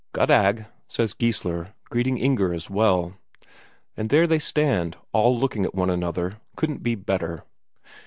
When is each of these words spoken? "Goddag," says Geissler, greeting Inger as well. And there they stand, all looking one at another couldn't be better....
"Goddag," 0.13 0.65
says 0.87 1.13
Geissler, 1.13 1.75
greeting 1.91 2.17
Inger 2.17 2.55
as 2.55 2.71
well. 2.71 3.13
And 3.95 4.09
there 4.09 4.25
they 4.25 4.39
stand, 4.39 4.97
all 5.13 5.37
looking 5.37 5.63
one 5.65 5.91
at 5.91 5.93
another 5.93 6.39
couldn't 6.55 6.81
be 6.81 6.95
better.... 6.95 7.43